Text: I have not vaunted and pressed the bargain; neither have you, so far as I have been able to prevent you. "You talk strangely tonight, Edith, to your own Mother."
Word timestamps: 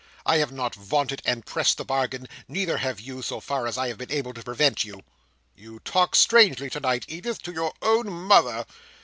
I 0.25 0.37
have 0.37 0.51
not 0.51 0.73
vaunted 0.73 1.21
and 1.25 1.45
pressed 1.45 1.77
the 1.77 1.85
bargain; 1.85 2.27
neither 2.47 2.77
have 2.77 2.99
you, 2.99 3.21
so 3.21 3.39
far 3.39 3.67
as 3.67 3.77
I 3.77 3.87
have 3.89 3.99
been 3.99 4.11
able 4.11 4.33
to 4.33 4.41
prevent 4.41 4.83
you. 4.83 5.03
"You 5.55 5.77
talk 5.81 6.15
strangely 6.15 6.71
tonight, 6.71 7.05
Edith, 7.07 7.39
to 7.43 7.51
your 7.53 7.73
own 7.83 8.09
Mother." 8.11 8.65